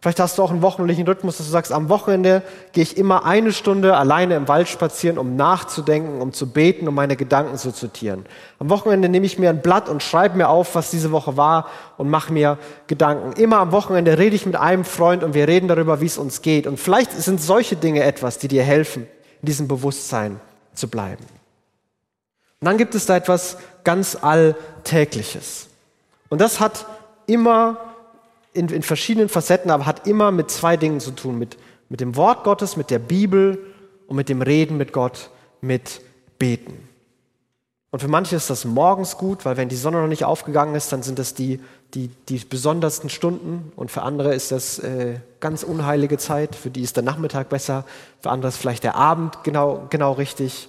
[0.00, 3.24] Vielleicht hast du auch einen wochenlichen Rhythmus, dass du sagst, am Wochenende gehe ich immer
[3.24, 7.70] eine Stunde alleine im Wald spazieren, um nachzudenken, um zu beten, um meine Gedanken zu
[7.70, 8.26] sortieren.
[8.58, 11.68] Am Wochenende nehme ich mir ein Blatt und schreibe mir auf, was diese Woche war
[11.96, 13.32] und mache mir Gedanken.
[13.40, 16.42] Immer am Wochenende rede ich mit einem Freund und wir reden darüber, wie es uns
[16.42, 16.66] geht.
[16.66, 19.08] Und vielleicht sind solche Dinge etwas, die dir helfen,
[19.40, 20.40] in diesem Bewusstsein
[20.74, 21.24] zu bleiben.
[22.60, 25.68] Und dann gibt es da etwas ganz Alltägliches.
[26.28, 26.86] Und das hat
[27.26, 27.78] immer
[28.56, 31.38] in, in verschiedenen Facetten, aber hat immer mit zwei Dingen zu tun.
[31.38, 31.56] Mit,
[31.88, 33.58] mit dem Wort Gottes, mit der Bibel
[34.06, 36.00] und mit dem Reden mit Gott, mit
[36.38, 36.88] Beten.
[37.90, 40.92] Und für manche ist das morgens gut, weil wenn die Sonne noch nicht aufgegangen ist,
[40.92, 41.60] dann sind das die,
[41.94, 43.72] die, die besondersten Stunden.
[43.76, 46.54] Und für andere ist das äh, ganz unheilige Zeit.
[46.56, 47.84] Für die ist der Nachmittag besser.
[48.20, 50.68] Für andere ist vielleicht der Abend genau, genau richtig.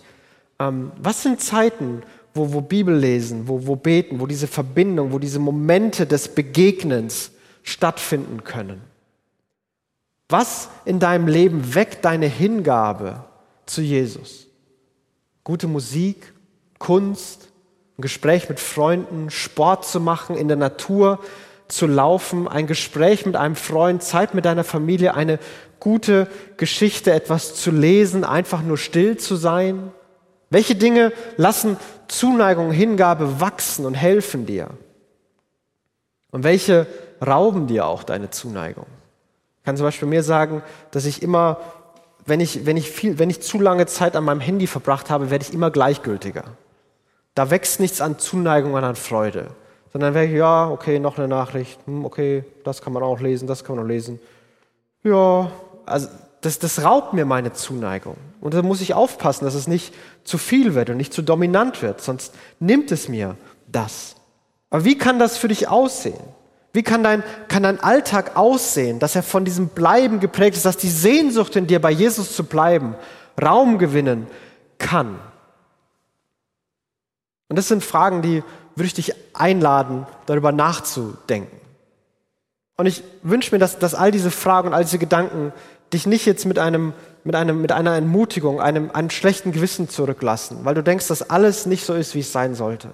[0.59, 5.19] Ähm, was sind Zeiten, wo, wo Bibel lesen, wo, wo beten, wo diese Verbindung, wo
[5.19, 7.31] diese Momente des Begegnens
[7.67, 8.81] stattfinden können.
[10.29, 13.25] Was in deinem Leben weckt deine Hingabe
[13.65, 14.47] zu Jesus?
[15.43, 16.33] Gute Musik,
[16.79, 17.49] Kunst,
[17.97, 21.19] ein Gespräch mit Freunden, Sport zu machen, in der Natur
[21.67, 25.37] zu laufen, ein Gespräch mit einem Freund, Zeit mit deiner Familie, eine
[25.81, 29.91] gute Geschichte, etwas zu lesen, einfach nur still zu sein?
[30.49, 31.75] Welche Dinge lassen
[32.07, 34.69] Zuneigung, Hingabe wachsen und helfen dir?
[36.31, 36.87] Und welche
[37.25, 38.85] rauben dir auch deine Zuneigung.
[39.59, 41.59] Ich kann zum Beispiel mir sagen, dass ich immer,
[42.25, 45.29] wenn ich, wenn ich, viel, wenn ich zu lange Zeit an meinem Handy verbracht habe,
[45.29, 46.45] werde ich immer gleichgültiger.
[47.35, 49.47] Da wächst nichts an Zuneigung und an Freude.
[49.91, 53.47] Sondern werde ich, ja, okay, noch eine Nachricht, hm, okay, das kann man auch lesen,
[53.47, 54.19] das kann man auch lesen.
[55.03, 55.51] Ja,
[55.85, 56.07] also
[56.41, 58.17] das, das raubt mir meine Zuneigung.
[58.41, 61.81] Und da muss ich aufpassen, dass es nicht zu viel wird und nicht zu dominant
[61.81, 63.35] wird, sonst nimmt es mir
[63.67, 64.15] das.
[64.69, 66.23] Aber wie kann das für dich aussehen?
[66.77, 70.77] Wie kann dein, kann dein Alltag aussehen, dass er von diesem Bleiben geprägt ist, dass
[70.77, 72.93] die Sehnsucht in dir, bei Jesus zu bleiben,
[73.43, 74.27] Raum gewinnen
[74.77, 75.17] kann?
[77.49, 78.43] Und das sind Fragen, die
[78.75, 81.57] würde ich dich einladen, darüber nachzudenken.
[82.75, 85.53] Und ich wünsche mir, dass, dass all diese Fragen und all diese Gedanken
[85.91, 90.59] dich nicht jetzt mit einem, mit einem, mit einer Entmutigung, einem, einem schlechten Gewissen zurücklassen,
[90.61, 92.91] weil du denkst, dass alles nicht so ist, wie es sein sollte.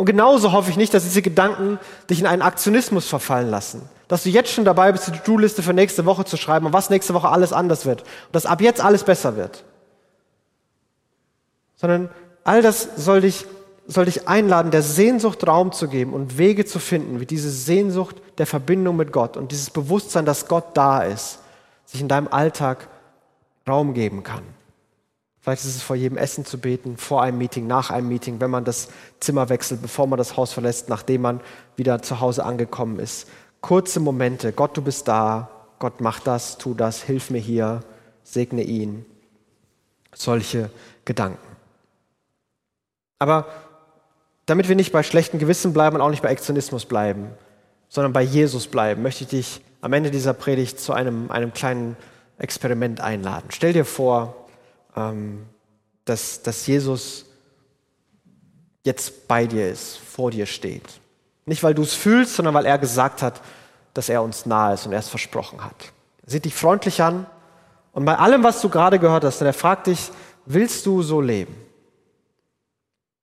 [0.00, 3.82] Und genauso hoffe ich nicht, dass diese Gedanken dich in einen Aktionismus verfallen lassen.
[4.08, 6.88] Dass du jetzt schon dabei bist, die To-Do-Liste für nächste Woche zu schreiben und was
[6.88, 8.00] nächste Woche alles anders wird.
[8.00, 9.62] Und dass ab jetzt alles besser wird.
[11.76, 12.08] Sondern
[12.44, 13.44] all das soll dich,
[13.88, 18.16] soll dich einladen, der Sehnsucht Raum zu geben und Wege zu finden, wie diese Sehnsucht
[18.38, 21.40] der Verbindung mit Gott und dieses Bewusstsein, dass Gott da ist,
[21.84, 22.88] sich in deinem Alltag
[23.68, 24.44] Raum geben kann.
[25.40, 28.50] Vielleicht ist es vor jedem Essen zu beten, vor einem Meeting, nach einem Meeting, wenn
[28.50, 28.88] man das
[29.20, 31.40] Zimmer wechselt, bevor man das Haus verlässt, nachdem man
[31.76, 33.26] wieder zu Hause angekommen ist.
[33.62, 37.80] Kurze Momente, Gott, du bist da, Gott, mach das, tu das, hilf mir hier,
[38.22, 39.06] segne ihn.
[40.14, 40.70] Solche
[41.06, 41.38] Gedanken.
[43.18, 43.46] Aber
[44.44, 47.30] damit wir nicht bei schlechtem Gewissen bleiben und auch nicht bei Ektionismus bleiben,
[47.88, 51.96] sondern bei Jesus bleiben, möchte ich dich am Ende dieser Predigt zu einem, einem kleinen
[52.38, 53.46] Experiment einladen.
[53.50, 54.39] Stell dir vor,
[54.96, 55.46] ähm,
[56.04, 57.26] dass, dass Jesus
[58.84, 61.00] jetzt bei dir ist, vor dir steht.
[61.46, 63.40] Nicht, weil du es fühlst, sondern weil er gesagt hat,
[63.94, 65.92] dass er uns nahe ist und er es versprochen hat.
[66.24, 67.26] Er sieht dich freundlich an
[67.92, 70.10] und bei allem, was du gerade gehört hast, er fragt dich,
[70.46, 71.54] willst du so leben?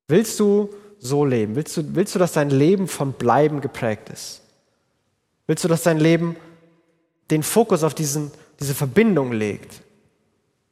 [0.08, 1.56] Willst du so leben?
[1.56, 4.41] Willst du, willst du, dass dein Leben von Bleiben geprägt ist?
[5.45, 6.36] Willst du, dass dein Leben
[7.30, 9.82] den Fokus auf diesen, diese Verbindung legt?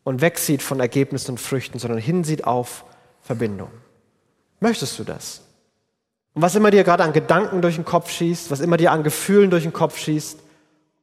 [0.05, 2.85] Und wegsieht von Ergebnissen und Früchten, sondern hinsieht auf
[3.21, 3.69] Verbindung.
[4.61, 5.41] Möchtest du das?
[6.33, 9.03] Und was immer dir gerade an Gedanken durch den Kopf schießt, was immer dir an
[9.03, 10.39] Gefühlen durch den Kopf schießt,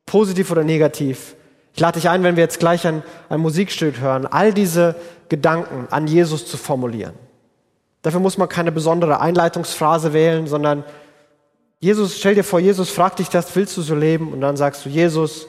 [0.06, 1.34] positiv oder negativ,
[1.74, 4.94] ich lade dich ein, wenn wir jetzt gleich ein, ein Musikstück hören, all diese
[5.28, 7.14] Gedanken an Jesus zu formulieren.
[8.02, 10.84] Dafür muss man keine besondere Einleitungsphrase wählen, sondern
[11.80, 14.32] Jesus, stell dir vor, Jesus fragt dich das, willst du so leben?
[14.32, 15.48] Und dann sagst du, Jesus,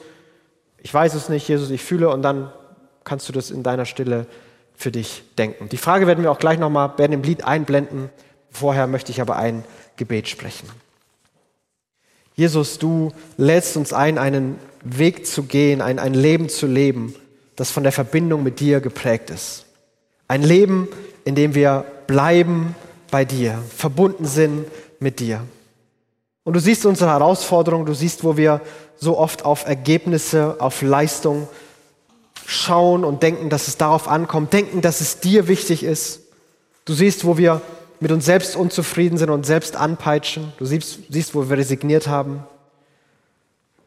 [0.78, 2.50] ich weiß es nicht, Jesus, ich fühle, und dann
[3.04, 4.26] kannst du das in deiner Stille
[4.76, 5.68] für dich denken.
[5.68, 8.10] Die Frage werden wir auch gleich nochmal werden im Lied einblenden.
[8.50, 9.64] Vorher möchte ich aber ein
[9.96, 10.68] Gebet sprechen.
[12.36, 17.14] Jesus, du lädst uns ein, einen Weg zu gehen, ein, ein Leben zu leben,
[17.54, 19.66] das von der Verbindung mit dir geprägt ist.
[20.26, 20.88] Ein Leben,
[21.24, 22.74] in dem wir bleiben
[23.10, 24.66] bei dir, verbunden sind
[24.98, 25.42] mit dir.
[26.42, 28.60] Und du siehst unsere Herausforderung, du siehst, wo wir
[28.96, 31.48] so oft auf Ergebnisse, auf Leistung
[32.46, 36.20] schauen und denken, dass es darauf ankommt, denken, dass es dir wichtig ist.
[36.84, 37.62] Du siehst, wo wir
[38.00, 40.52] mit uns selbst unzufrieden sind und selbst anpeitschen.
[40.58, 42.44] Du siehst, siehst, wo wir resigniert haben.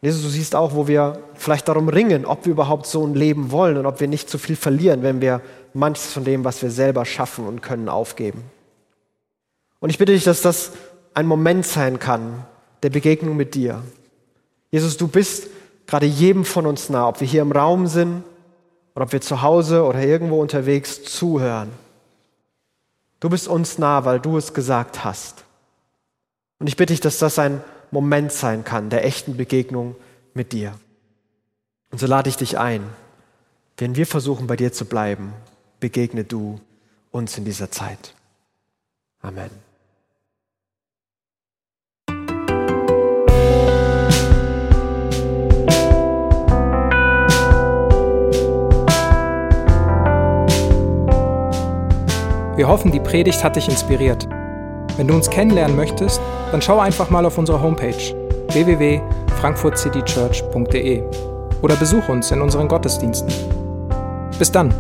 [0.02, 3.52] Jesus, du siehst auch, wo wir vielleicht darum ringen, ob wir überhaupt so ein Leben
[3.52, 5.42] wollen und ob wir nicht zu viel verlieren, wenn wir
[5.74, 8.44] manches von dem, was wir selber schaffen und können, aufgeben.
[9.80, 10.72] Und ich bitte dich, dass das
[11.14, 12.46] ein Moment sein kann
[12.84, 13.82] der Begegnung mit dir.
[14.72, 15.48] Jesus, du bist
[15.88, 18.24] gerade jedem von uns nah, ob wir hier im Raum sind
[18.98, 21.70] oder ob wir zu Hause oder irgendwo unterwegs zuhören.
[23.20, 25.46] Du bist uns nah, weil du es gesagt hast.
[26.58, 29.96] Und ich bitte dich, dass das ein Moment sein kann der echten Begegnung
[30.34, 30.74] mit dir.
[31.92, 32.90] Und so lade ich dich ein,
[33.78, 35.32] wenn wir versuchen, bei dir zu bleiben,
[35.80, 36.60] begegne du
[37.12, 38.16] uns in dieser Zeit.
[39.22, 39.52] Amen.
[52.58, 54.28] Wir hoffen, die Predigt hat dich inspiriert.
[54.98, 56.20] Wenn du uns kennenlernen möchtest,
[56.52, 57.94] dann schau einfach mal auf unsere Homepage
[58.52, 61.04] www.frankfurtcitychurch.de
[61.62, 63.32] oder besuch uns in unseren Gottesdiensten.
[64.40, 64.74] Bis dann!